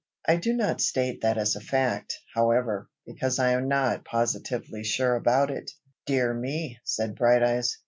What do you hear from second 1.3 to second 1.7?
as a